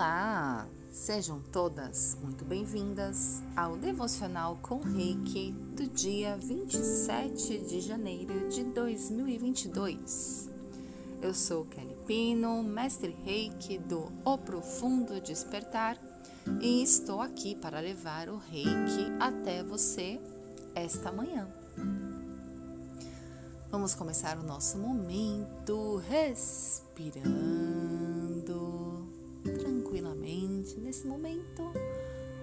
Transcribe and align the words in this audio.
Olá! 0.00 0.66
Sejam 0.88 1.42
todas 1.52 2.16
muito 2.22 2.42
bem-vindas 2.42 3.42
ao 3.54 3.76
devocional 3.76 4.58
com 4.62 4.78
Reiki 4.78 5.52
do 5.76 5.86
dia 5.86 6.38
27 6.38 7.58
de 7.66 7.82
janeiro 7.82 8.48
de 8.48 8.64
2022. 8.64 10.48
Eu 11.20 11.34
sou 11.34 11.66
Kelly 11.66 11.98
Pino, 12.06 12.62
mestre 12.62 13.14
Reiki 13.26 13.76
do 13.76 14.10
O 14.24 14.38
Profundo 14.38 15.20
Despertar 15.20 15.98
e 16.62 16.82
estou 16.82 17.20
aqui 17.20 17.54
para 17.54 17.78
levar 17.78 18.30
o 18.30 18.38
Reiki 18.38 19.12
até 19.20 19.62
você 19.62 20.18
esta 20.74 21.12
manhã. 21.12 21.46
Vamos 23.70 23.94
começar 23.94 24.38
o 24.38 24.42
nosso 24.42 24.78
momento 24.78 25.96
respirando 26.08 27.89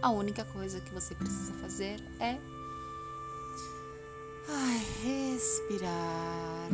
A 0.08 0.10
única 0.10 0.46
coisa 0.46 0.80
que 0.80 0.94
você 0.94 1.14
precisa 1.14 1.52
fazer 1.56 2.02
é 2.18 2.40
ai, 4.48 4.82
respirar. 5.04 6.70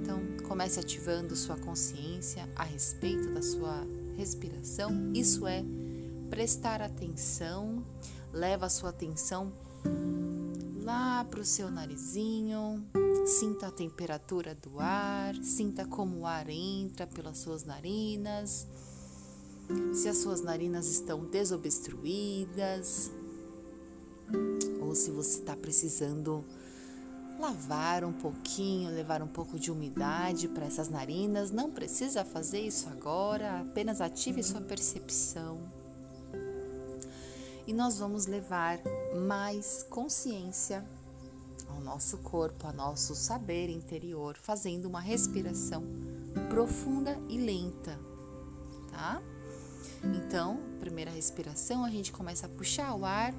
Então, 0.00 0.20
comece 0.46 0.78
ativando 0.78 1.34
sua 1.34 1.56
consciência 1.56 2.48
a 2.54 2.62
respeito 2.62 3.34
da 3.34 3.42
sua 3.42 3.84
respiração. 4.16 5.10
Isso 5.12 5.44
é 5.44 5.64
prestar 6.30 6.80
atenção. 6.80 7.84
Leva 8.32 8.66
a 8.66 8.70
sua 8.70 8.90
atenção 8.90 9.52
lá 10.84 11.24
para 11.24 11.40
o 11.40 11.44
seu 11.44 11.72
narizinho, 11.72 12.86
sinta 13.26 13.66
a 13.66 13.72
temperatura 13.72 14.54
do 14.54 14.78
ar, 14.78 15.34
sinta 15.42 15.84
como 15.84 16.18
o 16.18 16.26
ar 16.26 16.48
entra 16.48 17.08
pelas 17.08 17.38
suas 17.38 17.64
narinas 17.64 18.68
se 19.92 20.08
as 20.08 20.18
suas 20.18 20.40
narinas 20.40 20.88
estão 20.88 21.24
desobstruídas 21.24 23.10
ou 24.80 24.94
se 24.94 25.10
você 25.10 25.40
está 25.40 25.56
precisando 25.56 26.44
lavar 27.38 28.04
um 28.04 28.12
pouquinho, 28.12 28.90
levar 28.90 29.22
um 29.22 29.28
pouco 29.28 29.58
de 29.58 29.70
umidade 29.70 30.48
para 30.48 30.66
essas 30.66 30.88
narinas. 30.88 31.50
Não 31.50 31.70
precisa 31.70 32.24
fazer 32.24 32.60
isso 32.60 32.88
agora, 32.88 33.60
apenas 33.60 34.00
ative 34.00 34.42
sua 34.42 34.60
percepção. 34.60 35.60
E 37.66 37.72
nós 37.72 37.98
vamos 37.98 38.26
levar 38.26 38.80
mais 39.14 39.84
consciência 39.84 40.84
ao 41.68 41.80
nosso 41.80 42.18
corpo, 42.18 42.66
ao 42.66 42.72
nosso 42.72 43.14
saber 43.14 43.68
interior, 43.68 44.36
fazendo 44.36 44.86
uma 44.86 45.00
respiração 45.00 45.84
profunda 46.48 47.18
e 47.28 47.36
lenta, 47.36 48.00
tá? 48.90 49.22
Então, 50.04 50.60
primeira 50.78 51.10
respiração, 51.10 51.84
a 51.84 51.90
gente 51.90 52.12
começa 52.12 52.46
a 52.46 52.48
puxar 52.48 52.94
o 52.94 53.04
ar. 53.04 53.34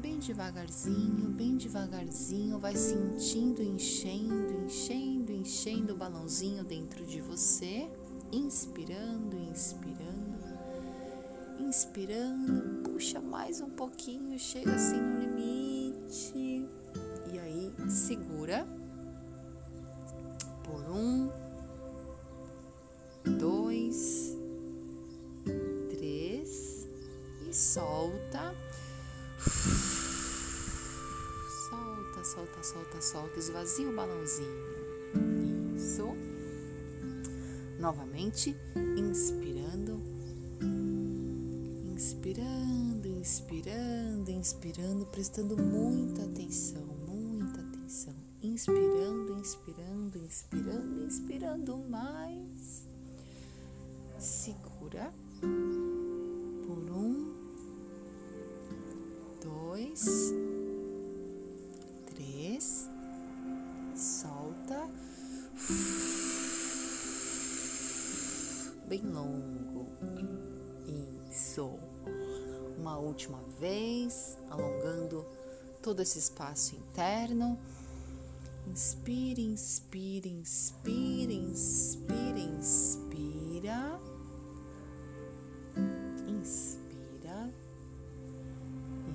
Bem 0.00 0.18
devagarzinho, 0.18 1.28
bem 1.30 1.56
devagarzinho, 1.56 2.58
vai 2.58 2.76
sentindo 2.76 3.62
enchendo, 3.62 4.64
enchendo, 4.64 5.32
enchendo 5.32 5.92
o 5.94 5.96
balãozinho 5.96 6.62
dentro 6.62 7.04
de 7.04 7.20
você, 7.20 7.90
inspirando, 8.30 9.36
inspirando, 9.50 10.38
inspirando, 11.58 12.82
puxa 12.84 13.20
mais 13.20 13.60
um 13.60 13.70
pouquinho, 13.70 14.38
chega 14.38 14.72
assim 14.72 15.00
no 15.00 15.20
limite. 15.20 16.68
E 17.32 17.38
aí 17.38 17.72
segura. 17.90 18.66
Por 20.62 20.82
um, 20.90 21.30
dois 23.38 23.57
solta, 33.00 33.00
solta. 33.00 33.38
Esvazia 33.38 33.88
o 33.88 33.94
balãozinho. 33.94 34.48
Isso. 35.76 36.04
Novamente, 37.78 38.56
inspirando. 38.96 40.00
Inspirando, 41.94 43.08
inspirando, 43.08 44.30
inspirando, 44.30 45.06
prestando 45.06 45.56
muita 45.56 46.24
atenção, 46.24 46.82
muita 47.06 47.60
atenção. 47.60 48.14
Inspirando, 48.42 49.38
inspirando, 49.38 50.18
inspirando, 50.18 51.04
inspirando 51.04 51.78
mais. 51.78 52.86
Segura. 54.18 55.12
Última 73.18 73.42
vez, 73.58 74.38
alongando 74.48 75.26
todo 75.82 76.00
esse 76.00 76.20
espaço 76.20 76.76
interno. 76.76 77.58
Inspire, 78.68 79.42
inspire, 79.42 80.28
inspire, 80.28 81.34
inspire, 81.34 82.40
inspira. 82.40 83.98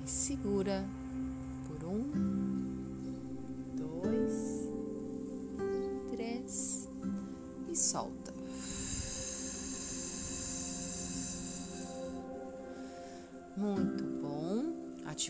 segura 0.06 0.84
por 1.66 1.84
um, 1.88 2.10
dois, 3.74 4.68
três 6.10 6.88
e 7.68 7.74
solta. 7.74 8.23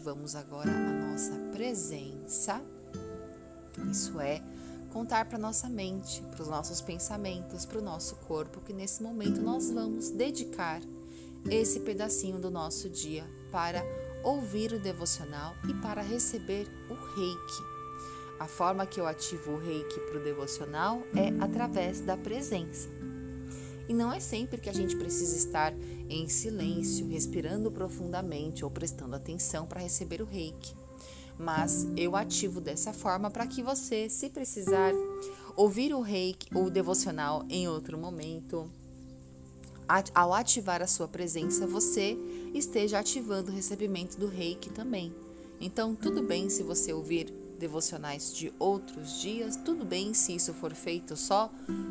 Ativamos 0.04 0.36
agora 0.36 0.70
a 0.70 0.92
nossa 0.92 1.32
presença. 1.50 2.62
Isso 3.90 4.20
é 4.20 4.42
contar 4.92 5.24
para 5.24 5.38
nossa 5.38 5.66
mente, 5.66 6.20
para 6.30 6.42
os 6.42 6.48
nossos 6.48 6.82
pensamentos, 6.82 7.64
para 7.64 7.78
o 7.78 7.82
nosso 7.82 8.16
corpo 8.16 8.60
que 8.60 8.74
nesse 8.74 9.02
momento 9.02 9.40
nós 9.40 9.70
vamos 9.70 10.10
dedicar 10.10 10.82
esse 11.50 11.80
pedacinho 11.80 12.38
do 12.38 12.50
nosso 12.50 12.90
dia 12.90 13.24
para 13.50 13.82
ouvir 14.22 14.74
o 14.74 14.78
devocional 14.78 15.54
e 15.66 15.72
para 15.72 16.02
receber 16.02 16.68
o 16.90 16.92
reiki. 16.92 17.62
A 18.38 18.46
forma 18.46 18.84
que 18.84 19.00
eu 19.00 19.06
ativo 19.06 19.52
o 19.52 19.58
reiki 19.58 20.00
para 20.00 20.20
o 20.20 20.22
devocional 20.22 21.00
é 21.16 21.42
através 21.42 22.02
da 22.02 22.14
presença. 22.14 23.03
E 23.88 23.94
não 23.94 24.12
é 24.12 24.20
sempre 24.20 24.60
que 24.60 24.68
a 24.68 24.72
gente 24.72 24.96
precisa 24.96 25.36
estar 25.36 25.74
em 26.08 26.28
silêncio, 26.28 27.06
respirando 27.06 27.70
profundamente 27.70 28.64
ou 28.64 28.70
prestando 28.70 29.14
atenção 29.14 29.66
para 29.66 29.80
receber 29.80 30.22
o 30.22 30.26
reiki. 30.26 30.74
Mas 31.38 31.86
eu 31.96 32.16
ativo 32.16 32.60
dessa 32.60 32.92
forma 32.92 33.30
para 33.30 33.46
que 33.46 33.62
você, 33.62 34.08
se 34.08 34.30
precisar 34.30 34.92
ouvir 35.56 35.92
o 35.92 36.00
reiki 36.00 36.48
ou 36.54 36.64
o 36.64 36.70
devocional 36.70 37.44
em 37.48 37.68
outro 37.68 37.98
momento, 37.98 38.70
ao 40.14 40.32
ativar 40.32 40.80
a 40.80 40.86
sua 40.86 41.06
presença, 41.06 41.66
você 41.66 42.16
esteja 42.54 42.98
ativando 42.98 43.50
o 43.50 43.54
recebimento 43.54 44.18
do 44.18 44.26
reiki 44.26 44.70
também. 44.70 45.14
Então, 45.60 45.94
tudo 45.94 46.22
bem 46.22 46.48
se 46.48 46.62
você 46.62 46.92
ouvir 46.92 47.32
devocionais 47.58 48.34
de 48.34 48.52
outros 48.58 49.20
dias, 49.20 49.56
tudo 49.56 49.84
bem 49.84 50.12
se 50.14 50.34
isso 50.34 50.52
for 50.52 50.74
feito 50.74 51.16
só 51.16 51.50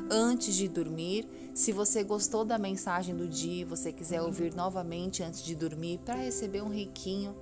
antes 0.09 0.55
de 0.55 0.67
dormir. 0.67 1.27
Se 1.53 1.71
você 1.71 2.03
gostou 2.03 2.43
da 2.43 2.57
mensagem 2.57 3.15
do 3.15 3.27
dia, 3.27 3.65
você 3.65 3.91
quiser 3.91 4.21
ouvir 4.21 4.53
novamente 4.53 5.23
antes 5.23 5.43
de 5.43 5.55
dormir 5.55 5.99
para 6.05 6.15
receber 6.15 6.61
um 6.61 6.69
reikinho, 6.69 7.35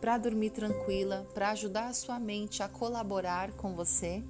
para 0.00 0.18
dormir 0.18 0.50
tranquila, 0.50 1.26
para 1.34 1.50
ajudar 1.50 1.88
a 1.88 1.94
sua 1.94 2.18
mente 2.18 2.62
a 2.62 2.68
colaborar 2.68 3.52
com 3.52 3.74
você, 3.74 4.22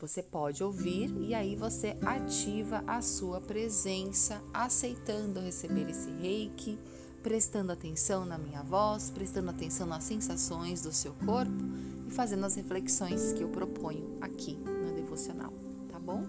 você 0.00 0.22
pode 0.22 0.62
ouvir 0.62 1.12
e 1.20 1.34
aí 1.34 1.56
você 1.56 1.96
ativa 2.02 2.84
a 2.86 3.02
sua 3.02 3.40
presença, 3.40 4.40
aceitando 4.54 5.40
receber 5.40 5.90
esse 5.90 6.08
reiki, 6.10 6.78
prestando 7.22 7.72
atenção 7.72 8.24
na 8.24 8.38
minha 8.38 8.62
voz, 8.62 9.10
prestando 9.10 9.50
atenção 9.50 9.86
nas 9.86 10.04
sensações 10.04 10.82
do 10.82 10.92
seu 10.92 11.12
corpo 11.26 11.64
e 12.06 12.10
fazendo 12.10 12.46
as 12.46 12.54
reflexões 12.54 13.32
que 13.32 13.42
eu 13.42 13.48
proponho 13.48 14.16
aqui 14.20 14.54
no 14.54 14.94
devocional, 14.94 15.52
tá 15.88 15.98
bom? 15.98 16.26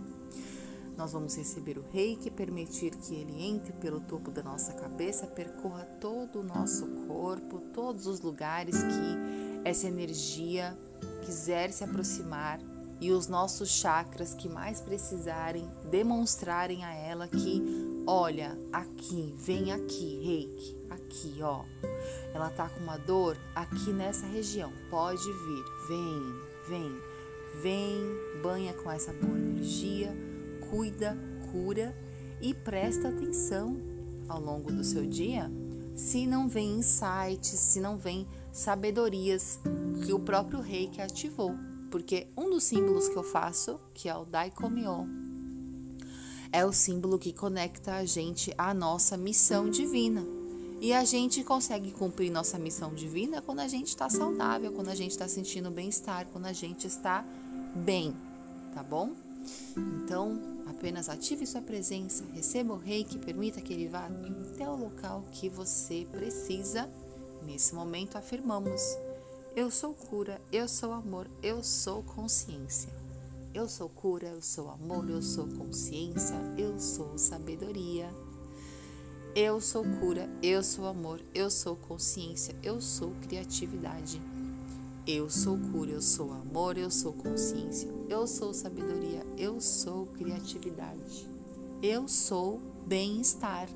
Nós 0.97 1.13
vamos 1.13 1.36
receber 1.38 1.77
o 1.77 1.86
reiki, 1.94 2.30
permitir 2.30 2.94
que 2.94 3.15
ele 3.15 3.41
entre 3.41 3.71
pelo 3.74 4.01
topo 4.01 4.31
da 4.31 4.44
nossa 4.44 4.74
cabeça, 4.74 5.25
percorra 5.25 5.86
todo 6.01 6.41
o 6.41 6.44
nosso 6.44 6.86
corpo, 7.07 7.62
todos 7.74 8.06
os 8.06 8.19
lugares 8.19 8.75
que 8.83 9.63
essa 9.63 9.88
energia 9.88 10.77
quiser 11.21 11.71
se 11.71 11.85
aproximar 11.85 12.59
e 13.00 13.12
os 13.12 13.27
nossos 13.27 13.69
chakras 13.69 14.33
que 14.33 14.50
mais 14.50 14.81
precisarem 14.81 15.69
demonstrarem 15.89 16.83
a 16.83 16.94
ela 16.94 17.27
que 17.27 17.88
olha 18.05 18.57
aqui, 18.71 19.33
vem 19.37 19.71
aqui, 19.71 20.19
reiki, 20.23 20.77
aqui, 20.89 21.35
ó. 21.41 21.63
Ela 22.33 22.49
tá 22.49 22.69
com 22.69 22.79
uma 22.79 22.97
dor 22.97 23.37
aqui 23.55 23.91
nessa 23.91 24.25
região. 24.25 24.71
Pode 24.89 25.23
vir, 25.23 25.63
vem, 25.87 26.33
vem, 26.67 27.01
vem, 27.61 28.41
banha 28.41 28.73
com 28.73 28.91
essa 28.91 29.13
boa 29.13 29.37
energia, 29.37 30.15
cuida, 30.69 31.17
cura 31.51 31.95
e 32.41 32.53
presta 32.53 33.09
atenção 33.09 33.77
ao 34.27 34.39
longo 34.39 34.71
do 34.71 34.83
seu 34.83 35.05
dia 35.05 35.51
se 35.99 36.25
não 36.25 36.47
vem 36.47 36.79
insights, 36.79 37.59
se 37.59 37.81
não 37.81 37.97
vem 37.97 38.25
sabedorias 38.53 39.59
que 40.05 40.13
o 40.13 40.19
próprio 40.19 40.61
reiki 40.61 41.01
ativou. 41.01 41.53
Porque 41.91 42.27
um 42.37 42.49
dos 42.49 42.63
símbolos 42.63 43.09
que 43.09 43.17
eu 43.17 43.23
faço, 43.23 43.79
que 43.93 44.07
é 44.07 44.15
o 44.15 44.23
Daikomyo, 44.23 45.05
é 46.51 46.65
o 46.65 46.73
símbolo 46.73 47.19
que 47.19 47.31
conecta 47.31 47.95
a 47.95 48.05
gente 48.05 48.53
à 48.57 48.73
nossa 48.73 49.15
missão 49.15 49.69
divina. 49.69 50.25
E 50.81 50.93
a 50.93 51.03
gente 51.03 51.43
consegue 51.43 51.91
cumprir 51.91 52.31
nossa 52.31 52.57
missão 52.57 52.93
divina 52.93 53.41
quando 53.41 53.59
a 53.59 53.67
gente 53.67 53.87
está 53.87 54.09
saudável, 54.09 54.71
quando 54.71 54.89
a 54.89 54.95
gente 54.95 55.11
está 55.11 55.27
sentindo 55.27 55.69
bem-estar, 55.69 56.25
quando 56.31 56.45
a 56.45 56.53
gente 56.53 56.87
está 56.87 57.25
bem, 57.75 58.15
tá 58.73 58.81
bom? 58.81 59.11
Então, 59.75 60.39
apenas 60.67 61.09
ative 61.09 61.45
sua 61.45 61.61
presença, 61.61 62.23
receba 62.33 62.73
o 62.73 62.77
reiki, 62.77 63.17
permita 63.17 63.61
que 63.61 63.73
ele 63.73 63.87
vá 63.87 64.09
até 64.53 64.67
o 64.69 64.75
local 64.75 65.25
que 65.31 65.49
você 65.49 66.07
precisa. 66.11 66.89
Nesse 67.45 67.75
momento, 67.75 68.17
afirmamos: 68.17 68.81
Eu 69.55 69.69
sou 69.69 69.93
cura, 69.93 70.41
eu 70.51 70.67
sou 70.67 70.93
amor, 70.93 71.29
eu 71.43 71.61
sou 71.61 72.03
consciência. 72.03 72.89
Eu 73.51 73.67
sou 73.67 73.89
cura, 73.89 74.27
eu 74.27 74.41
sou 74.43 74.69
amor, 74.69 75.09
eu 75.09 75.23
sou 75.23 75.47
consciência, 75.47 76.35
eu 76.55 76.79
sou 76.79 77.17
sabedoria. 77.17 78.07
Eu 79.35 79.59
sou 79.59 79.83
cura, 79.99 80.29
eu 80.43 80.61
sou 80.61 80.85
amor, 80.85 81.19
eu 81.33 81.49
sou 81.49 81.75
consciência, 81.75 82.55
eu 82.61 82.79
sou 82.79 83.11
criatividade. 83.21 84.21
Eu 85.07 85.31
sou 85.31 85.57
cura, 85.71 85.91
eu 85.91 86.01
sou 86.01 86.31
amor, 86.31 86.77
eu 86.77 86.91
sou 86.91 87.11
consciência, 87.11 87.89
eu 88.07 88.27
sou 88.27 88.53
sabedoria, 88.53 89.25
eu 89.35 89.59
sou 89.59 90.05
criatividade. 90.05 91.27
Eu 91.81 92.07
sou 92.07 92.61
bem-estar. 92.85 93.67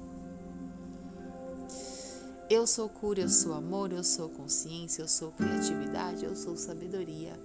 Eu 2.48 2.68
sou 2.68 2.88
cura, 2.88 3.22
eu 3.22 3.30
sou 3.30 3.54
amor, 3.54 3.92
eu 3.92 4.04
sou 4.04 4.30
consciência, 4.30 5.02
eu 5.02 5.08
sou 5.08 5.32
criatividade, 5.32 6.24
eu 6.24 6.36
sou 6.36 6.56
sabedoria. 6.56 7.40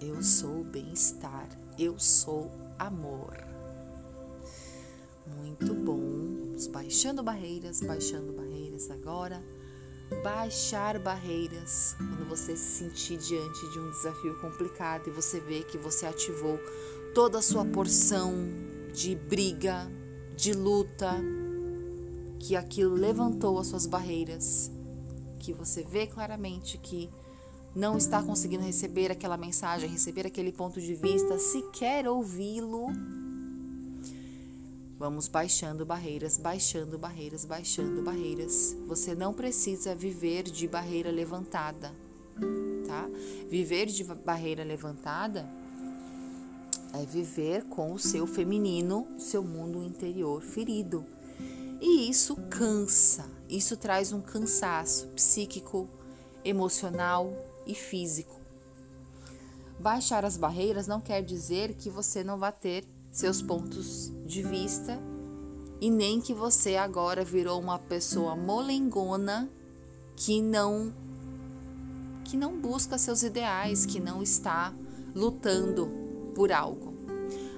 Eu 0.00 0.22
sou 0.22 0.64
bem-estar, 0.64 1.48
eu 1.78 1.98
sou 1.98 2.50
amor. 2.78 3.36
Muito 5.26 5.74
bom. 5.74 6.24
Vamos 6.54 6.68
baixando 6.68 7.20
barreiras, 7.20 7.80
baixando 7.80 8.32
barreiras 8.32 8.88
agora. 8.88 9.42
Baixar 10.22 11.00
barreiras 11.00 11.96
quando 11.98 12.28
você 12.28 12.56
se 12.56 12.78
sentir 12.78 13.18
diante 13.18 13.72
de 13.72 13.78
um 13.80 13.90
desafio 13.90 14.38
complicado 14.40 15.08
e 15.08 15.10
você 15.10 15.40
vê 15.40 15.64
que 15.64 15.76
você 15.76 16.06
ativou 16.06 16.58
toda 17.12 17.38
a 17.38 17.42
sua 17.42 17.64
porção 17.64 18.32
de 18.92 19.16
briga, 19.16 19.90
de 20.36 20.52
luta, 20.52 21.10
que 22.38 22.54
aquilo 22.54 22.94
levantou 22.94 23.58
as 23.58 23.66
suas 23.66 23.86
barreiras, 23.86 24.70
que 25.40 25.52
você 25.52 25.82
vê 25.82 26.06
claramente 26.06 26.78
que 26.78 27.10
não 27.74 27.96
está 27.96 28.22
conseguindo 28.22 28.62
receber 28.62 29.10
aquela 29.10 29.36
mensagem, 29.36 29.88
receber 29.88 30.26
aquele 30.26 30.52
ponto 30.52 30.80
de 30.80 30.94
vista, 30.94 31.38
sequer 31.38 32.08
ouvi-lo. 32.08 32.86
Vamos 34.96 35.26
baixando 35.26 35.84
barreiras, 35.84 36.38
baixando 36.38 36.96
barreiras, 36.96 37.44
baixando 37.44 38.00
barreiras. 38.02 38.76
Você 38.86 39.14
não 39.14 39.34
precisa 39.34 39.94
viver 39.94 40.44
de 40.44 40.68
barreira 40.68 41.10
levantada, 41.10 41.92
tá? 42.86 43.08
Viver 43.48 43.86
de 43.86 44.04
barreira 44.04 44.62
levantada 44.62 45.48
é 46.94 47.04
viver 47.04 47.64
com 47.64 47.92
o 47.92 47.98
seu 47.98 48.24
feminino, 48.24 49.08
seu 49.18 49.42
mundo 49.42 49.82
interior 49.82 50.40
ferido. 50.40 51.04
E 51.80 52.08
isso 52.08 52.36
cansa, 52.48 53.28
isso 53.48 53.76
traz 53.76 54.12
um 54.12 54.20
cansaço 54.20 55.08
psíquico, 55.08 55.88
emocional, 56.44 57.32
e 57.66 57.74
físico. 57.74 58.40
Baixar 59.78 60.24
as 60.24 60.36
barreiras 60.36 60.86
não 60.86 61.00
quer 61.00 61.22
dizer 61.22 61.74
que 61.74 61.90
você 61.90 62.22
não 62.22 62.38
vai 62.38 62.52
ter 62.52 62.84
seus 63.10 63.42
pontos 63.42 64.12
de 64.24 64.42
vista 64.42 65.00
e 65.80 65.90
nem 65.90 66.20
que 66.20 66.32
você 66.32 66.76
agora 66.76 67.24
virou 67.24 67.60
uma 67.60 67.78
pessoa 67.78 68.34
molengona 68.36 69.50
que 70.16 70.40
não 70.40 70.92
que 72.24 72.36
não 72.36 72.58
busca 72.58 72.96
seus 72.96 73.22
ideais, 73.22 73.84
que 73.84 74.00
não 74.00 74.22
está 74.22 74.72
lutando 75.14 75.90
por 76.34 76.50
algo. 76.50 76.94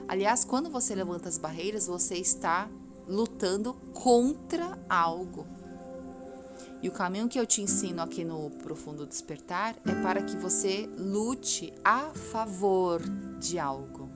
Aliás, 0.08 0.44
quando 0.44 0.68
você 0.68 0.94
levanta 0.94 1.28
as 1.28 1.38
barreiras, 1.38 1.86
você 1.86 2.16
está 2.16 2.68
lutando 3.06 3.74
contra 3.92 4.78
algo. 4.88 5.46
E 6.86 6.88
o 6.88 6.92
caminho 6.92 7.28
que 7.28 7.36
eu 7.36 7.44
te 7.44 7.60
ensino 7.60 8.00
aqui 8.00 8.24
no 8.24 8.48
Profundo 8.62 9.04
Despertar 9.04 9.74
é 9.84 10.02
para 10.02 10.22
que 10.22 10.36
você 10.36 10.88
lute 10.96 11.74
a 11.84 12.12
favor 12.14 13.02
de 13.40 13.58
algo. 13.58 14.08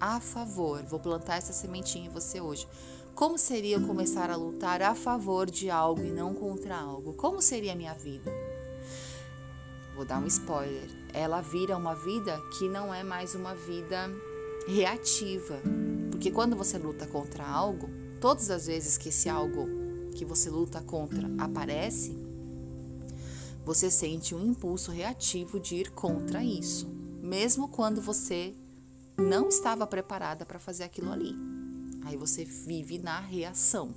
A 0.00 0.18
favor. 0.18 0.82
Vou 0.84 0.98
plantar 0.98 1.36
essa 1.36 1.52
sementinha 1.52 2.06
em 2.06 2.08
você 2.08 2.40
hoje. 2.40 2.66
Como 3.14 3.36
seria 3.36 3.76
eu 3.76 3.86
começar 3.86 4.30
a 4.30 4.36
lutar 4.36 4.80
a 4.80 4.94
favor 4.94 5.50
de 5.50 5.68
algo 5.68 6.02
e 6.02 6.10
não 6.10 6.32
contra 6.32 6.74
algo? 6.74 7.12
Como 7.12 7.42
seria 7.42 7.74
a 7.74 7.76
minha 7.76 7.92
vida? 7.92 8.32
Vou 9.94 10.06
dar 10.06 10.18
um 10.18 10.26
spoiler. 10.26 10.88
Ela 11.12 11.42
vira 11.42 11.76
uma 11.76 11.94
vida 11.94 12.40
que 12.58 12.66
não 12.66 12.94
é 12.94 13.02
mais 13.02 13.34
uma 13.34 13.54
vida 13.54 14.10
reativa. 14.66 15.60
Porque 16.10 16.30
quando 16.30 16.56
você 16.56 16.78
luta 16.78 17.06
contra 17.06 17.46
algo, 17.46 17.90
todas 18.22 18.48
as 18.48 18.68
vezes 18.68 18.96
que 18.96 19.10
esse 19.10 19.28
algo 19.28 19.84
que 20.16 20.24
você 20.24 20.48
luta 20.48 20.80
contra 20.80 21.30
aparece, 21.38 22.16
você 23.64 23.90
sente 23.90 24.34
um 24.34 24.46
impulso 24.46 24.90
reativo 24.90 25.60
de 25.60 25.76
ir 25.76 25.90
contra 25.90 26.42
isso, 26.42 26.88
mesmo 27.20 27.68
quando 27.68 28.00
você 28.00 28.54
não 29.16 29.48
estava 29.48 29.86
preparada 29.86 30.46
para 30.46 30.58
fazer 30.58 30.84
aquilo 30.84 31.12
ali. 31.12 31.34
Aí 32.04 32.16
você 32.16 32.44
vive 32.44 32.98
na 32.98 33.20
reação. 33.20 33.94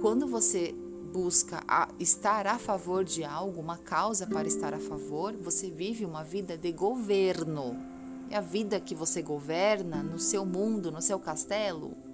Quando 0.00 0.26
você 0.26 0.74
busca 1.12 1.64
estar 1.98 2.46
a 2.46 2.58
favor 2.58 3.04
de 3.04 3.24
algo, 3.24 3.60
uma 3.60 3.78
causa 3.78 4.26
para 4.26 4.46
estar 4.46 4.72
a 4.72 4.78
favor, 4.78 5.34
você 5.36 5.70
vive 5.70 6.04
uma 6.04 6.22
vida 6.22 6.56
de 6.56 6.70
governo. 6.72 7.76
É 8.30 8.36
a 8.36 8.40
vida 8.40 8.78
que 8.78 8.94
você 8.94 9.20
governa 9.22 10.02
no 10.02 10.18
seu 10.18 10.46
mundo, 10.46 10.92
no 10.92 11.02
seu 11.02 11.18
castelo. 11.18 12.09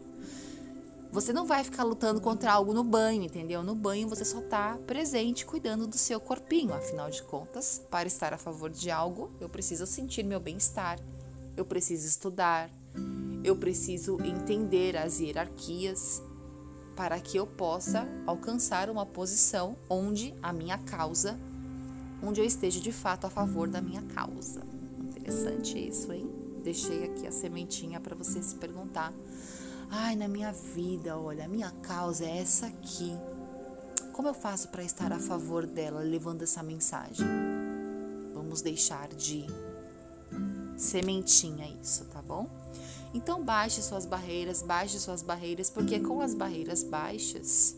Você 1.17 1.33
não 1.33 1.47
vai 1.47 1.65
ficar 1.65 1.83
lutando 1.83 2.21
contra 2.21 2.53
algo 2.53 2.75
no 2.75 2.85
banho, 2.85 3.23
entendeu? 3.23 3.63
No 3.63 3.75
banho 3.75 4.07
você 4.07 4.23
só 4.23 4.39
está 4.41 4.77
presente, 4.87 5.47
cuidando 5.47 5.87
do 5.87 5.97
seu 5.97 6.21
corpinho. 6.21 6.75
Afinal 6.75 7.09
de 7.09 7.23
contas, 7.23 7.83
para 7.91 8.07
estar 8.07 8.35
a 8.35 8.37
favor 8.37 8.69
de 8.69 8.91
algo, 8.91 9.31
eu 9.41 9.49
preciso 9.49 9.87
sentir 9.87 10.23
meu 10.23 10.39
bem-estar, 10.39 10.99
eu 11.57 11.65
preciso 11.65 12.07
estudar, 12.07 12.71
eu 13.43 13.57
preciso 13.57 14.19
entender 14.23 14.95
as 14.95 15.19
hierarquias 15.19 16.23
para 16.95 17.19
que 17.19 17.39
eu 17.39 17.47
possa 17.47 18.07
alcançar 18.27 18.91
uma 18.91 19.07
posição 19.07 19.75
onde 19.89 20.35
a 20.43 20.53
minha 20.53 20.77
causa, 20.77 21.41
onde 22.23 22.43
eu 22.43 22.45
esteja 22.45 22.79
de 22.79 22.93
fato 22.93 23.27
a 23.27 23.31
favor 23.31 23.69
da 23.69 23.81
minha 23.81 24.03
causa. 24.03 24.61
Interessante 25.09 25.79
isso, 25.79 26.13
hein? 26.13 26.31
Deixei 26.63 27.05
aqui 27.05 27.27
a 27.27 27.33
sementinha 27.33 28.01
para 28.01 28.15
você 28.15 28.43
se 28.43 28.57
perguntar 28.57 29.15
Ai, 29.91 30.17
na 30.17 30.29
minha 30.29 30.53
vida, 30.53 31.17
olha, 31.17 31.45
a 31.45 31.49
minha 31.49 31.71
causa 31.83 32.25
é 32.25 32.39
essa 32.39 32.67
aqui. 32.67 33.13
Como 34.13 34.29
eu 34.29 34.35
faço 34.35 34.69
para 34.69 34.83
estar 34.83 35.13
a 35.13 35.19
favor 35.19 35.67
dela, 35.67 36.01
levando 36.01 36.43
essa 36.43 36.63
mensagem? 36.63 37.27
Vamos 38.35 38.63
deixar 38.63 39.09
de 39.09 39.47
sementinha 40.77 41.67
isso, 41.83 42.05
tá 42.07 42.21
bom? 42.23 42.49
Então 43.15 43.43
baixe 43.43 43.83
suas 43.83 44.05
barreiras, 44.05 44.63
baixe 44.63 44.99
suas 44.99 45.23
barreiras, 45.23 45.71
porque 45.71 46.01
com 46.01 46.21
as 46.21 46.35
barreiras 46.35 46.83
baixas 46.83 47.77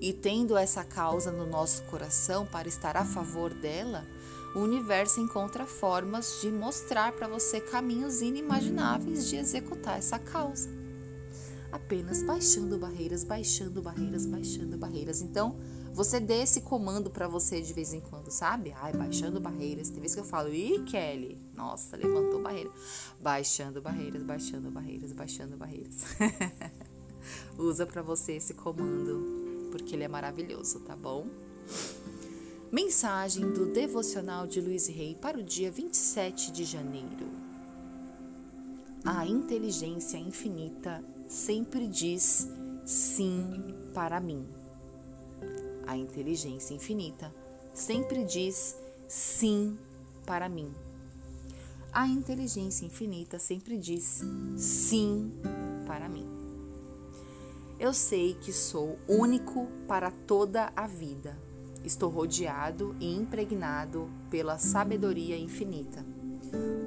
e 0.00 0.12
tendo 0.12 0.56
essa 0.56 0.84
causa 0.84 1.32
no 1.32 1.46
nosso 1.46 1.82
coração 1.84 2.46
para 2.46 2.68
estar 2.68 2.96
a 2.96 3.04
favor 3.04 3.52
dela, 3.52 4.06
o 4.54 4.60
universo 4.60 5.20
encontra 5.20 5.66
formas 5.66 6.40
de 6.40 6.50
mostrar 6.50 7.12
para 7.12 7.28
você 7.28 7.60
caminhos 7.60 8.22
inimagináveis 8.22 9.28
de 9.28 9.36
executar 9.36 9.98
essa 9.98 10.18
causa. 10.18 10.68
Apenas 11.70 12.22
baixando 12.22 12.78
barreiras, 12.78 13.24
baixando 13.24 13.82
barreiras, 13.82 14.24
baixando 14.24 14.78
barreiras. 14.78 15.20
Então, 15.20 15.56
você 15.92 16.18
dê 16.18 16.42
esse 16.42 16.62
comando 16.62 17.10
para 17.10 17.28
você 17.28 17.60
de 17.60 17.72
vez 17.74 17.92
em 17.92 18.00
quando, 18.00 18.30
sabe? 18.30 18.72
Ai, 18.80 18.92
baixando 18.92 19.38
barreiras. 19.38 19.90
Tem 19.90 20.00
vezes 20.00 20.14
que 20.14 20.20
eu 20.20 20.24
falo, 20.24 20.48
ih, 20.48 20.82
Kelly, 20.84 21.36
nossa, 21.54 21.96
levantou 21.96 22.40
barreira. 22.40 22.70
Baixando 23.20 23.82
barreiras, 23.82 24.22
baixando 24.22 24.70
barreiras, 24.70 25.12
baixando 25.12 25.56
barreiras. 25.56 26.04
Usa 27.58 27.84
para 27.84 28.00
você 28.00 28.32
esse 28.32 28.54
comando, 28.54 29.68
porque 29.70 29.94
ele 29.94 30.04
é 30.04 30.08
maravilhoso, 30.08 30.80
tá 30.80 30.96
bom? 30.96 31.26
Mensagem 32.70 33.50
do 33.50 33.72
devocional 33.72 34.46
de 34.46 34.60
Luiz 34.60 34.88
Rei 34.88 35.14
para 35.14 35.38
o 35.38 35.42
dia 35.42 35.70
27 35.70 36.52
de 36.52 36.66
janeiro. 36.66 37.26
A 39.02 39.26
inteligência 39.26 40.18
infinita 40.18 41.02
sempre 41.26 41.88
diz 41.88 42.46
sim 42.84 43.64
para 43.94 44.20
mim. 44.20 44.46
A 45.86 45.96
inteligência 45.96 46.74
infinita 46.74 47.34
sempre 47.72 48.22
diz 48.22 48.76
sim 49.08 49.78
para 50.26 50.46
mim. 50.46 50.70
A 51.90 52.06
inteligência 52.06 52.84
infinita 52.84 53.38
sempre 53.38 53.78
diz 53.78 54.20
sim 54.58 55.32
para 55.86 56.06
mim. 56.06 56.28
Eu 57.80 57.94
sei 57.94 58.34
que 58.34 58.52
sou 58.52 58.98
único 59.08 59.68
para 59.86 60.10
toda 60.10 60.70
a 60.76 60.86
vida 60.86 61.47
Estou 61.84 62.10
rodeado 62.10 62.94
e 63.00 63.14
impregnado 63.14 64.10
pela 64.30 64.58
sabedoria 64.58 65.36
infinita. 65.36 66.04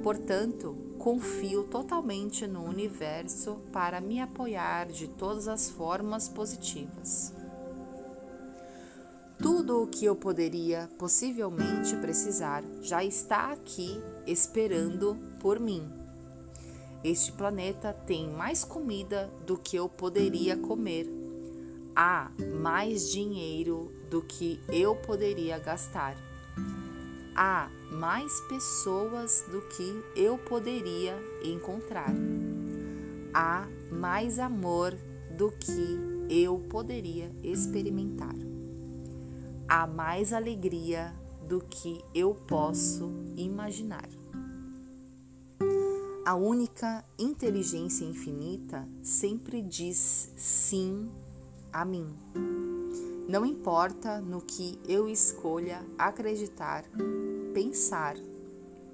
Portanto, 0.02 0.76
confio 0.98 1.64
totalmente 1.64 2.46
no 2.46 2.62
universo 2.62 3.58
para 3.72 4.00
me 4.00 4.20
apoiar 4.20 4.86
de 4.86 5.08
todas 5.08 5.48
as 5.48 5.68
formas 5.68 6.28
positivas. 6.28 7.32
Tudo 9.38 9.82
o 9.82 9.86
que 9.88 10.04
eu 10.04 10.14
poderia 10.14 10.88
possivelmente 10.98 11.96
precisar 11.96 12.62
já 12.80 13.02
está 13.02 13.50
aqui 13.50 14.00
esperando 14.24 15.18
por 15.40 15.58
mim. 15.58 15.82
Este 17.02 17.32
planeta 17.32 17.92
tem 17.92 18.28
mais 18.28 18.62
comida 18.62 19.28
do 19.44 19.58
que 19.58 19.74
eu 19.74 19.88
poderia 19.88 20.56
comer. 20.56 21.08
Há 21.96 22.30
mais 22.60 23.10
dinheiro 23.10 23.90
do 24.12 24.20
que 24.20 24.60
eu 24.68 24.94
poderia 24.94 25.58
gastar. 25.58 26.14
Há 27.34 27.70
mais 27.90 28.42
pessoas 28.42 29.42
do 29.50 29.62
que 29.62 30.04
eu 30.14 30.36
poderia 30.36 31.16
encontrar. 31.42 32.12
Há 33.32 33.66
mais 33.90 34.38
amor 34.38 34.94
do 35.34 35.50
que 35.50 35.98
eu 36.28 36.58
poderia 36.68 37.34
experimentar. 37.42 38.36
Há 39.66 39.86
mais 39.86 40.34
alegria 40.34 41.14
do 41.48 41.60
que 41.60 42.04
eu 42.14 42.34
posso 42.34 43.10
imaginar. 43.34 44.10
A 46.26 46.34
única 46.34 47.02
inteligência 47.18 48.04
infinita 48.04 48.86
sempre 49.02 49.62
diz 49.62 50.30
sim 50.36 51.10
a 51.72 51.82
mim. 51.82 52.61
Não 53.32 53.46
importa 53.46 54.20
no 54.20 54.42
que 54.42 54.78
eu 54.86 55.08
escolha 55.08 55.82
acreditar, 55.96 56.84
pensar 57.54 58.14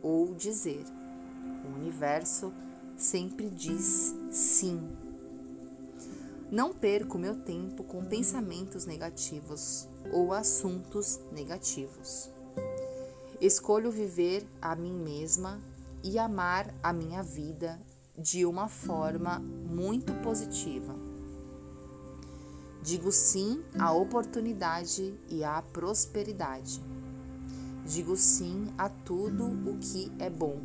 ou 0.01 0.33
dizer, 0.33 0.85
o 1.65 1.75
universo 1.77 2.53
sempre 2.97 3.51
diz 3.51 4.15
sim. 4.31 4.81
Não 6.53 6.73
perco 6.73 7.19
meu 7.19 7.35
tempo 7.35 7.83
com 7.83 8.05
pensamentos 8.05 8.87
negativos 8.87 9.89
ou 10.13 10.33
assuntos 10.33 11.19
negativos. 11.33 12.31
Escolho 13.41 13.91
viver 13.91 14.47
a 14.63 14.77
mim 14.77 14.95
mesma 14.95 15.61
e 16.01 16.17
amar 16.17 16.73
a 16.81 16.93
minha 16.93 17.25
vida 17.25 17.83
de 18.17 18.47
uma 18.47 18.69
forma 18.69 19.41
muito 19.41 20.15
positiva 20.23 20.98
Digo 22.89 23.13
sim 23.13 23.63
à 23.79 23.93
oportunidade 23.93 25.15
e 25.29 25.45
à 25.45 25.61
prosperidade. 25.61 26.83
Digo 27.85 28.17
sim 28.17 28.69
a 28.79 28.89
tudo 28.89 29.45
o 29.45 29.77
que 29.77 30.11
é 30.19 30.31
bom. 30.31 30.59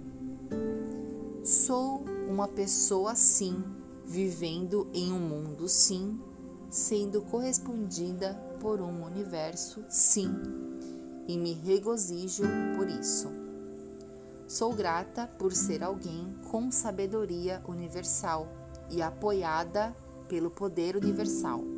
Sou 1.44 2.06
uma 2.30 2.48
pessoa 2.48 3.14
sim, 3.14 3.62
vivendo 4.06 4.88
em 4.94 5.12
um 5.12 5.20
mundo 5.20 5.68
sim, 5.68 6.18
sendo 6.70 7.24
correspondida 7.24 8.36
por 8.62 8.80
um 8.80 9.04
universo 9.04 9.84
sim, 9.90 10.30
e 11.28 11.38
me 11.38 11.52
regozijo 11.52 12.46
por 12.78 12.88
isso. 12.88 13.28
Sou 14.48 14.74
grata 14.74 15.28
por 15.28 15.52
ser 15.52 15.84
alguém 15.84 16.34
com 16.50 16.72
sabedoria 16.72 17.62
universal 17.68 18.48
e 18.90 19.02
apoiada 19.02 19.94
pelo 20.30 20.50
poder 20.50 20.96
universal. 20.96 21.73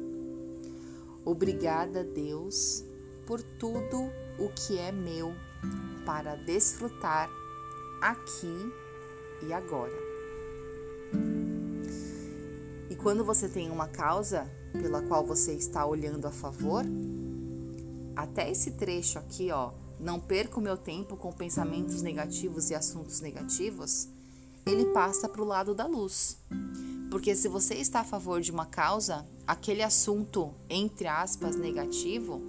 Obrigada, 1.26 2.04
Deus, 2.04 2.86
por 3.26 3.42
tudo 3.42 4.12
o 4.38 4.50
que 4.50 4.78
é 4.78 4.92
meu 4.92 5.34
para 6.06 6.36
desfrutar 6.36 7.28
aqui 8.00 8.72
e 9.42 9.52
agora. 9.52 9.98
E 12.90 12.96
quando 12.96 13.26
você 13.26 13.50
tem 13.50 13.72
uma 13.72 13.88
causa 13.88 14.48
pela 14.72 15.02
qual 15.02 15.26
você 15.26 15.54
está 15.54 15.84
olhando 15.84 16.28
a 16.28 16.32
favor, 16.32 16.86
até 18.16 18.52
esse 18.52 18.72
trecho 18.72 19.18
aqui, 19.18 19.52
ó, 19.52 19.72
não 20.00 20.20
perco 20.20 20.62
meu 20.62 20.78
tempo 20.78 21.18
com 21.18 21.32
pensamentos 21.32 22.04
negativos 22.04 22.70
e 22.70 22.76
assuntos 22.76 23.20
negativos, 23.20 24.08
ele 24.66 24.86
passa 24.88 25.28
para 25.28 25.42
o 25.42 25.46
lado 25.46 25.74
da 25.74 25.88
luz. 25.88 26.38
Porque 27.10 27.36
se 27.36 27.48
você 27.48 27.76
está 27.76 28.02
a 28.02 28.04
favor 28.04 28.42
de 28.42 28.52
uma 28.52 28.66
causa, 28.66 29.26
aquele 29.46 29.84
assunto, 29.84 30.54
entre 30.70 31.08
aspas, 31.08 31.56
negativo, 31.56 32.42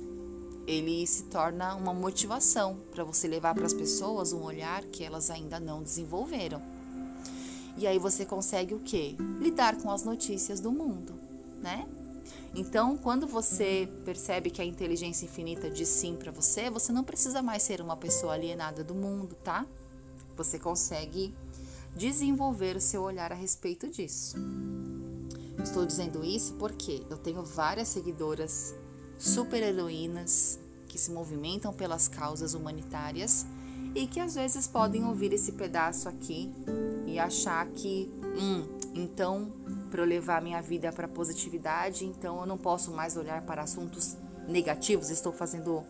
ele 0.67 1.07
se 1.07 1.25
torna 1.25 1.75
uma 1.75 1.95
motivação 1.95 2.79
para 2.91 3.05
você 3.05 3.29
levar 3.29 3.55
para 3.55 3.67
as 3.67 3.75
pessoas 3.75 4.33
um 4.33 4.43
olhar 4.43 4.83
que 4.85 5.05
elas 5.05 5.31
ainda 5.31 5.61
não 5.61 5.83
desenvolveram. 5.83 6.61
E 7.77 7.87
aí 7.87 7.99
você 7.99 8.25
consegue 8.25 8.75
o 8.75 8.81
quê? 8.81 9.15
Lidar 9.39 9.77
com 9.77 9.91
as 9.91 10.03
notícias 10.03 10.61
do 10.61 10.73
mundo, 10.73 11.15
né? 11.63 11.87
Então, 12.55 12.97
quando 12.97 13.27
você 13.27 13.89
percebe 14.05 14.51
que 14.51 14.63
a 14.63 14.65
inteligência 14.65 15.27
infinita 15.27 15.71
diz 15.71 15.89
sim 15.89 16.17
para 16.17 16.33
você, 16.33 16.71
você 16.71 16.91
não 16.91 17.05
precisa 17.05 17.43
mais 17.43 17.63
ser 17.63 17.83
uma 17.83 17.97
pessoa 17.97 18.33
alienada 18.33 18.83
do 18.83 18.95
mundo, 18.95 19.37
tá? 19.45 19.67
Você 20.37 20.59
consegue 20.59 21.35
desenvolver 21.97 22.77
o 22.77 22.81
seu 22.81 23.03
olhar 23.03 23.33
a 23.33 23.35
respeito 23.35 23.89
disso. 23.89 24.37
Estou 25.63 25.87
dizendo 25.87 26.23
isso 26.23 26.55
porque 26.55 27.03
eu 27.09 27.17
tenho 27.17 27.43
várias 27.43 27.89
seguidoras 27.89 28.75
super 29.19 29.63
heroínas 29.63 30.61
que 30.87 30.99
se 30.99 31.11
movimentam 31.11 31.73
pelas 31.73 32.07
causas 32.07 32.55
humanitárias 32.55 33.47
e 33.95 34.07
que 34.07 34.21
às 34.21 34.35
vezes 34.35 34.67
podem 34.67 35.05
ouvir 35.05 35.33
esse 35.33 35.53
pedaço 35.53 36.09
aqui 36.09 36.53
e 37.07 37.19
achar 37.19 37.67
que, 37.69 38.13
hum, 38.39 38.67
então, 38.95 39.51
para 39.91 40.03
eu 40.03 40.07
levar 40.07 40.43
minha 40.43 40.61
vida 40.61 40.93
para 40.93 41.09
positividade, 41.09 42.05
então 42.05 42.41
eu 42.41 42.47
não 42.47 42.59
posso 42.59 42.91
mais 42.91 43.17
olhar 43.17 43.41
para 43.43 43.63
assuntos 43.63 44.17
negativos. 44.47 45.09
Estou 45.09 45.33
fazendo 45.33 45.83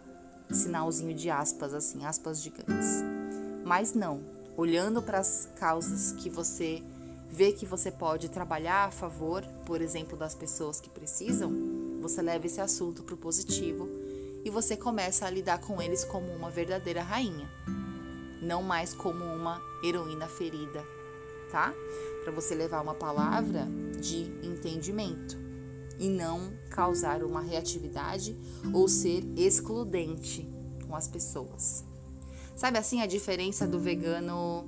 sinalzinho 0.51 1.15
de 1.15 1.29
aspas, 1.29 1.75
assim, 1.75 2.05
aspas 2.05 2.41
gigantes. 2.41 3.03
Mas 3.65 3.93
não, 3.93 4.36
olhando 4.57 5.03
para 5.03 5.19
as 5.19 5.49
causas 5.57 6.13
que 6.13 6.31
você 6.31 6.83
vê 7.29 7.53
que 7.53 7.67
você 7.67 7.91
pode 7.91 8.31
trabalhar 8.31 8.87
a 8.87 8.91
favor, 8.91 9.45
por 9.67 9.81
exemplo, 9.83 10.17
das 10.17 10.35
pessoas 10.35 10.81
que 10.81 10.89
precisam, 10.89 11.53
você 12.01 12.23
leva 12.23 12.47
esse 12.47 12.61
assunto 12.61 13.03
para 13.03 13.15
o 13.15 13.19
positivo 13.19 13.89
e 14.45 14.51
você 14.51 14.77
começa 14.77 15.27
a 15.27 15.31
lidar 15.31 15.59
com 15.59 15.83
eles 15.83 16.05
como 16.05 16.33
uma 16.33 16.51
verdadeira 16.51 17.03
rainha, 17.03 17.51
não 18.41 18.63
mais 18.63 18.95
como 18.95 19.25
uma 19.25 19.61
heroína 19.83 20.29
ferida, 20.29 20.85
tá? 21.51 21.75
Para 22.23 22.33
você 22.33 22.55
levar 22.55 22.81
uma 22.81 22.95
palavra 22.95 23.67
de 24.01 24.23
entendimento 24.47 25.37
e 25.99 26.09
não 26.09 26.53
causar 26.71 27.23
uma 27.23 27.41
reatividade 27.41 28.37
ou 28.73 28.89
ser 28.89 29.25
excludente 29.37 30.49
com 30.87 30.95
as 30.95 31.09
pessoas. 31.09 31.85
Sabe 32.57 32.79
assim 32.79 33.03
a 33.03 33.07
diferença 33.07 33.67
do 33.67 33.79
vegano 33.79 34.67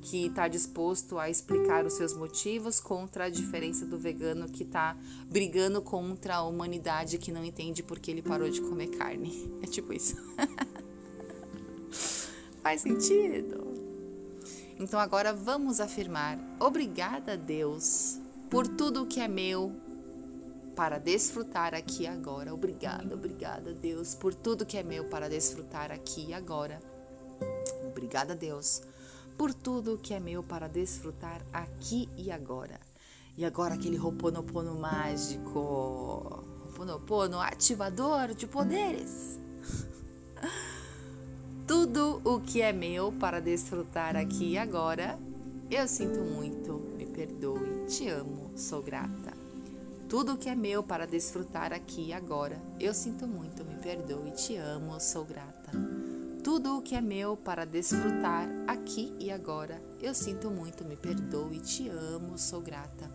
que 0.00 0.26
está 0.26 0.48
disposto 0.48 1.18
a 1.18 1.28
explicar 1.28 1.84
os 1.84 1.92
seus 1.92 2.14
motivos 2.14 2.80
contra 2.80 3.24
a 3.24 3.28
diferença 3.28 3.84
do 3.84 3.98
vegano 3.98 4.48
que 4.48 4.62
está 4.62 4.96
brigando 5.28 5.82
contra 5.82 6.36
a 6.36 6.44
humanidade 6.44 7.18
que 7.18 7.30
não 7.30 7.44
entende 7.44 7.82
porque 7.82 8.10
ele 8.10 8.22
parou 8.22 8.48
de 8.48 8.62
comer 8.62 8.88
carne. 8.88 9.54
É 9.62 9.66
tipo 9.66 9.92
isso. 9.92 10.16
Faz 12.62 12.80
sentido? 12.80 13.66
Então 14.78 14.98
agora 14.98 15.34
vamos 15.34 15.78
afirmar: 15.78 16.38
obrigada, 16.58 17.36
Deus, 17.36 18.18
por 18.48 18.66
tudo 18.66 19.06
que 19.06 19.20
é 19.20 19.28
meu, 19.28 19.72
para 20.74 20.98
desfrutar 20.98 21.74
aqui 21.74 22.04
e 22.04 22.06
agora. 22.06 22.54
Obrigada, 22.54 23.14
obrigada, 23.14 23.74
Deus, 23.74 24.14
por 24.14 24.34
tudo 24.34 24.64
que 24.64 24.78
é 24.78 24.82
meu 24.82 25.04
para 25.04 25.28
desfrutar 25.28 25.92
aqui 25.92 26.28
e 26.28 26.34
agora. 26.34 26.95
Obrigada, 27.96 28.34
Deus, 28.34 28.82
por 29.38 29.54
tudo 29.54 29.96
que 29.96 30.12
é 30.12 30.20
meu 30.20 30.42
para 30.42 30.68
desfrutar 30.68 31.40
aqui 31.50 32.10
e 32.14 32.30
agora. 32.30 32.78
E 33.38 33.42
agora 33.42 33.72
aquele 33.72 33.96
roponopono 33.96 34.74
mágico. 34.74 36.44
Roponopono 36.66 37.40
ativador 37.40 38.34
de 38.34 38.46
poderes. 38.46 39.40
Tudo 41.66 42.20
o 42.22 42.38
que 42.38 42.60
é 42.60 42.70
meu 42.70 43.10
para 43.12 43.40
desfrutar 43.40 44.14
aqui 44.14 44.52
e 44.52 44.58
agora, 44.58 45.18
eu 45.70 45.88
sinto 45.88 46.20
muito, 46.20 46.74
me 46.96 47.06
perdoe, 47.06 47.86
te 47.86 48.08
amo, 48.08 48.52
sou 48.54 48.82
grata. 48.82 49.32
Tudo 50.08 50.34
o 50.34 50.36
que 50.36 50.48
é 50.48 50.54
meu 50.54 50.82
para 50.82 51.06
desfrutar 51.06 51.72
aqui 51.72 52.08
e 52.08 52.12
agora, 52.12 52.60
eu 52.78 52.94
sinto 52.94 53.26
muito, 53.26 53.64
me 53.64 53.74
perdoe, 53.76 54.30
te 54.30 54.54
amo, 54.56 55.00
sou 55.00 55.24
grata. 55.24 55.72
Tudo 56.46 56.78
o 56.78 56.80
que 56.80 56.94
é 56.94 57.00
meu 57.00 57.36
para 57.36 57.64
desfrutar 57.64 58.48
aqui 58.68 59.12
e 59.18 59.32
agora, 59.32 59.82
eu 60.00 60.14
sinto 60.14 60.48
muito, 60.48 60.84
me 60.84 60.96
perdoe, 60.96 61.58
te 61.58 61.88
amo, 61.88 62.38
sou 62.38 62.60
grata. 62.60 63.10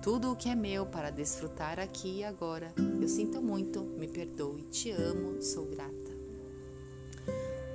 Tudo 0.00 0.32
o 0.32 0.36
que 0.36 0.48
é 0.48 0.54
meu 0.54 0.86
para 0.86 1.10
desfrutar 1.10 1.78
aqui 1.78 2.20
e 2.20 2.24
agora, 2.24 2.72
eu 2.98 3.06
sinto 3.06 3.42
muito, 3.42 3.82
me 3.82 4.08
perdoe, 4.08 4.62
te 4.70 4.90
amo, 4.90 5.42
sou 5.42 5.66
grata. 5.66 6.12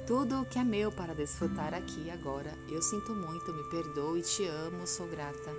Tudo 0.07 0.41
o 0.41 0.45
que 0.45 0.57
é 0.57 0.63
meu 0.63 0.91
para 0.91 1.13
desfrutar 1.13 1.75
aqui 1.75 2.05
e 2.07 2.09
agora, 2.09 2.51
eu 2.67 2.81
sinto 2.81 3.13
muito, 3.13 3.53
me 3.53 3.69
perdoe, 3.69 4.23
te 4.23 4.47
amo, 4.47 4.87
sou 4.87 5.07
grata. 5.07 5.51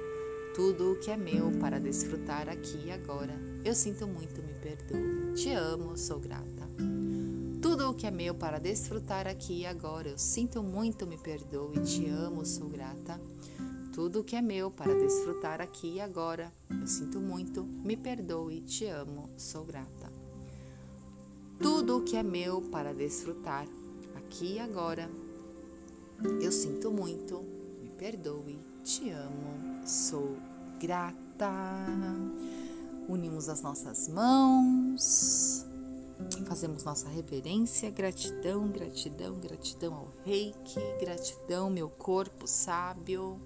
Tudo 0.52 0.94
o 0.94 0.96
que 0.96 1.12
é 1.12 1.16
meu 1.16 1.52
para 1.60 1.78
desfrutar 1.78 2.48
aqui 2.48 2.86
e 2.86 2.90
agora, 2.90 3.38
eu 3.64 3.72
sinto 3.76 4.04
muito, 4.04 4.42
me 4.42 4.54
perdoe, 4.54 5.32
te 5.34 5.52
amo, 5.52 5.96
sou 5.96 6.18
grata. 6.18 6.57
Tudo 7.60 7.90
o 7.90 7.94
que 7.94 8.06
é 8.06 8.10
meu 8.10 8.36
para 8.36 8.60
desfrutar 8.60 9.26
aqui 9.26 9.62
e 9.62 9.66
agora, 9.66 10.10
eu 10.10 10.18
sinto 10.18 10.62
muito, 10.62 11.08
me 11.08 11.18
perdoe, 11.18 11.80
te 11.80 12.06
amo, 12.08 12.46
sou 12.46 12.68
grata. 12.68 13.20
Tudo 13.92 14.20
o 14.20 14.24
que 14.24 14.36
é 14.36 14.40
meu 14.40 14.70
para 14.70 14.94
desfrutar 14.94 15.60
aqui 15.60 15.94
e 15.94 16.00
agora, 16.00 16.52
eu 16.70 16.86
sinto 16.86 17.20
muito, 17.20 17.64
me 17.64 17.96
perdoe, 17.96 18.60
te 18.60 18.86
amo, 18.86 19.28
sou 19.36 19.64
grata. 19.64 20.12
Tudo 21.58 21.98
o 21.98 22.04
que 22.04 22.16
é 22.16 22.22
meu 22.22 22.62
para 22.62 22.94
desfrutar 22.94 23.66
aqui 24.14 24.54
e 24.54 24.58
agora. 24.60 25.10
Eu 26.40 26.52
sinto 26.52 26.92
muito, 26.92 27.44
me 27.82 27.90
perdoe, 27.90 28.56
te 28.84 29.10
amo, 29.10 29.84
sou 29.84 30.36
grata. 30.78 31.50
Unimos 33.08 33.48
as 33.48 33.62
nossas 33.62 34.06
mãos, 34.06 35.66
fazemos 36.46 36.84
nossa 36.84 37.08
reverência, 37.08 37.90
gratidão, 37.90 38.68
gratidão, 38.68 39.34
gratidão 39.38 39.94
ao 39.94 40.12
reiki, 40.24 40.80
gratidão, 41.00 41.70
meu 41.70 41.88
corpo 41.88 42.46
sábio. 42.46 43.40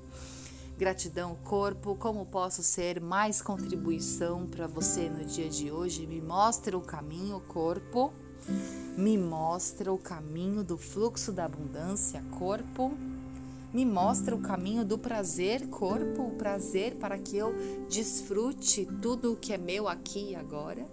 Gratidão, 0.77 1.37
corpo, 1.45 1.95
como 1.97 2.27
posso 2.27 2.63
ser 2.63 3.01
mais 3.01 3.41
contribuição 3.43 4.47
para 4.47 4.67
você 4.67 5.09
no 5.09 5.25
dia 5.25 5.49
de 5.49 5.71
hoje? 5.71 6.07
Me 6.07 6.21
mostra 6.21 6.77
o 6.77 6.81
caminho, 6.81 7.41
corpo 7.47 8.13
me 8.97 9.17
mostra 9.17 9.93
o 9.93 9.99
caminho 9.99 10.63
do 10.63 10.77
fluxo 10.77 11.33
da 11.33 11.45
abundância, 11.45 12.23
corpo. 12.39 12.93
Me 13.73 13.87
mostra 13.87 14.35
o 14.37 14.41
caminho 14.41 14.85
do 14.85 14.99
prazer, 14.99 15.67
corpo, 15.69 16.25
o 16.25 16.37
prazer 16.37 16.97
para 16.97 17.17
que 17.17 17.37
eu 17.37 17.55
desfrute 17.89 18.87
tudo 19.01 19.33
o 19.33 19.37
que 19.37 19.55
é 19.55 19.59
meu 19.59 19.89
aqui 19.89 20.31
e 20.31 20.35
agora. 20.35 20.87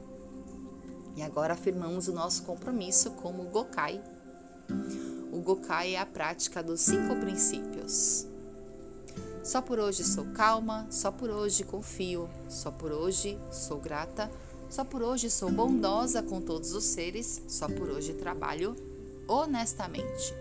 E 1.19 1.21
agora 1.21 1.53
afirmamos 1.53 2.07
o 2.07 2.13
nosso 2.13 2.43
compromisso 2.43 3.11
como 3.11 3.43
Gokai. 3.43 4.01
O 5.33 5.41
Gokai 5.41 5.95
é 5.95 5.99
a 5.99 6.05
prática 6.05 6.63
dos 6.63 6.79
cinco 6.79 7.13
princípios. 7.17 8.25
Só 9.43 9.61
por 9.61 9.79
hoje 9.79 10.01
sou 10.05 10.27
calma, 10.27 10.88
só 10.89 11.11
por 11.11 11.29
hoje 11.29 11.65
confio, 11.65 12.29
só 12.48 12.72
por 12.72 12.94
hoje 12.94 13.37
sou 13.51 13.81
grata, 13.81 14.31
só 14.70 14.85
por 14.85 15.01
hoje 15.01 15.29
sou 15.29 15.51
bondosa 15.51 16.24
com 16.24 16.39
todos 16.39 16.72
os 16.72 16.85
seres, 16.85 17.41
só 17.50 17.67
por 17.67 17.89
hoje 17.89 18.13
trabalho 18.13 18.74
honestamente. 19.27 20.33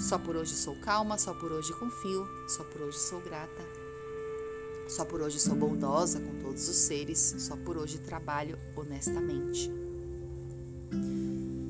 Só 0.00 0.18
por 0.18 0.36
hoje 0.36 0.54
sou 0.54 0.74
calma, 0.76 1.18
só 1.18 1.34
por 1.34 1.52
hoje 1.52 1.70
confio, 1.74 2.26
só 2.48 2.64
por 2.64 2.80
hoje 2.80 2.98
sou 2.98 3.20
grata. 3.20 3.87
Só 4.88 5.04
por 5.04 5.20
hoje 5.20 5.38
sou 5.38 5.54
bondosa 5.54 6.18
com 6.18 6.38
todos 6.38 6.66
os 6.66 6.76
seres, 6.76 7.34
só 7.38 7.54
por 7.58 7.76
hoje 7.76 7.98
trabalho 7.98 8.58
honestamente. 8.74 9.70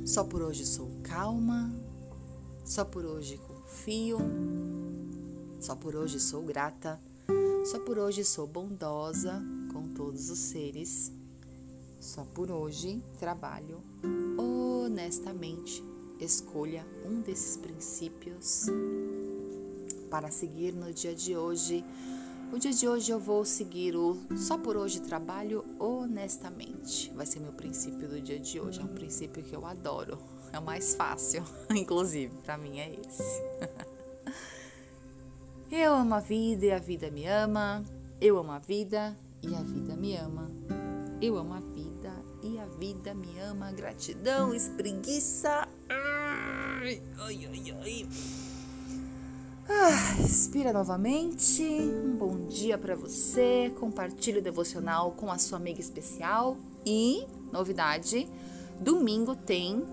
Só 0.06 0.22
por 0.22 0.40
hoje 0.40 0.64
sou 0.64 0.88
calma, 1.02 1.74
só 2.64 2.84
por 2.84 3.04
hoje 3.04 3.36
confio, 3.38 4.18
só 5.58 5.74
por 5.74 5.96
hoje 5.96 6.20
sou 6.20 6.44
grata, 6.44 7.00
só 7.64 7.80
por 7.80 7.98
hoje 7.98 8.24
sou 8.24 8.46
bondosa 8.46 9.42
com 9.72 9.88
todos 9.88 10.30
os 10.30 10.38
seres. 10.38 11.12
Só 11.98 12.22
por 12.22 12.52
hoje 12.52 13.02
trabalho 13.18 13.82
honestamente. 14.38 15.82
Escolha 16.20 16.86
um 17.04 17.20
desses 17.20 17.56
princípios 17.56 18.66
para 20.08 20.30
seguir 20.30 20.72
no 20.72 20.92
dia 20.92 21.14
de 21.14 21.36
hoje. 21.36 21.84
O 22.50 22.58
dia 22.58 22.72
de 22.72 22.88
hoje 22.88 23.12
eu 23.12 23.20
vou 23.20 23.44
seguir 23.44 23.94
o 23.94 24.16
só 24.34 24.56
por 24.56 24.74
hoje 24.74 25.00
trabalho 25.00 25.64
honestamente. 25.78 27.12
Vai 27.14 27.26
ser 27.26 27.40
meu 27.40 27.52
princípio 27.52 28.08
do 28.08 28.20
dia 28.20 28.38
de 28.40 28.58
hoje. 28.58 28.80
É 28.80 28.84
um 28.84 28.88
princípio 28.88 29.42
que 29.42 29.54
eu 29.54 29.66
adoro. 29.66 30.18
É 30.50 30.58
o 30.58 30.62
mais 30.62 30.94
fácil, 30.94 31.44
inclusive, 31.70 32.34
para 32.38 32.56
mim 32.56 32.78
é 32.78 32.98
esse. 33.06 33.42
eu 35.70 35.92
amo 35.92 36.14
a 36.14 36.20
vida 36.20 36.64
e 36.64 36.72
a 36.72 36.78
vida 36.78 37.10
me 37.10 37.26
ama. 37.26 37.84
Eu 38.18 38.38
amo 38.38 38.52
a 38.52 38.58
vida 38.58 39.14
e 39.42 39.54
a 39.54 39.62
vida 39.62 39.94
me 39.94 40.16
ama. 40.16 40.50
Eu 41.20 41.36
amo 41.36 41.52
a 41.52 41.60
vida 41.60 42.12
e 42.42 42.58
a 42.58 42.64
vida 42.64 43.12
me 43.12 43.38
ama. 43.40 43.70
Gratidão, 43.72 44.54
espreguiça. 44.54 45.68
Ai, 45.90 47.02
ai, 47.18 47.46
ai, 47.46 47.76
ai. 47.82 48.08
Ah, 49.70 50.14
respira 50.16 50.72
novamente. 50.72 51.62
Um 51.62 52.16
bom 52.16 52.46
dia 52.46 52.78
para 52.78 52.96
você. 52.96 53.70
Compartilhe 53.78 54.38
o 54.38 54.42
devocional 54.42 55.12
com 55.12 55.30
a 55.30 55.36
sua 55.36 55.58
amiga 55.58 55.78
especial. 55.78 56.56
E, 56.86 57.26
novidade, 57.52 58.26
domingo 58.80 59.36
tem 59.36 59.84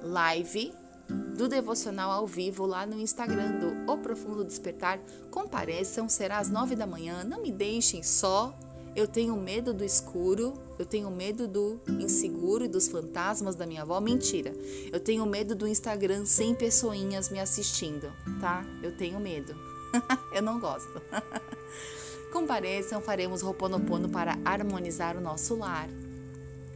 live 0.00 0.72
do 1.36 1.48
devocional 1.48 2.12
ao 2.12 2.24
vivo 2.24 2.66
lá 2.66 2.86
no 2.86 3.00
Instagram 3.00 3.58
do 3.58 3.92
O 3.92 3.98
Profundo 3.98 4.44
Despertar. 4.44 5.00
Compareçam, 5.28 6.08
será 6.08 6.38
às 6.38 6.48
nove 6.48 6.76
da 6.76 6.86
manhã. 6.86 7.24
Não 7.24 7.42
me 7.42 7.50
deixem 7.50 8.04
só 8.04 8.56
eu 8.96 9.06
tenho 9.06 9.36
medo 9.36 9.74
do 9.74 9.84
escuro, 9.84 10.54
eu 10.78 10.86
tenho 10.86 11.10
medo 11.10 11.46
do 11.46 11.78
inseguro 12.00 12.64
e 12.64 12.68
dos 12.68 12.88
fantasmas 12.88 13.54
da 13.54 13.66
minha 13.66 13.82
avó. 13.82 14.00
Mentira. 14.00 14.52
Eu 14.90 14.98
tenho 14.98 15.26
medo 15.26 15.54
do 15.54 15.68
Instagram 15.68 16.24
sem 16.24 16.54
pessoinhas 16.54 17.28
me 17.28 17.38
assistindo, 17.38 18.10
tá? 18.40 18.64
Eu 18.82 18.96
tenho 18.96 19.20
medo. 19.20 19.54
eu 20.34 20.42
não 20.42 20.58
gosto. 20.58 21.02
Compareçam, 22.32 23.02
faremos 23.02 23.42
Roponopono 23.42 24.08
para 24.08 24.38
harmonizar 24.44 25.16
o 25.16 25.20
nosso 25.20 25.56
lar. 25.56 25.88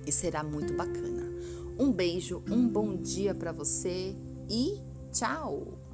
E 0.06 0.12
será 0.12 0.42
muito 0.42 0.74
bacana. 0.74 1.30
Um 1.78 1.90
beijo, 1.90 2.42
um 2.50 2.68
bom 2.68 2.96
dia 2.96 3.34
para 3.34 3.52
você 3.52 4.14
e 4.48 4.78
tchau! 5.10 5.89